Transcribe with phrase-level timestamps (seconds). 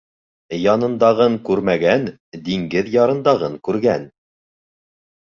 [0.59, 2.07] Янындағын күрмәгән,
[2.47, 4.09] диңгеҙ ярындағын күргән.